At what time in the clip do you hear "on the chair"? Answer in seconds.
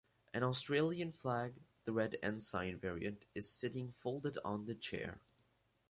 4.43-5.19